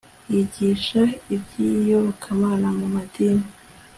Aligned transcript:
yigisha 0.31 1.01
ibyiyobokamana 1.35 2.67
mu 2.77 2.85
madini 2.93 3.47